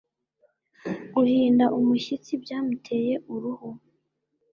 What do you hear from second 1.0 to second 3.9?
Guhinda umushyitsi byamuteye uruhu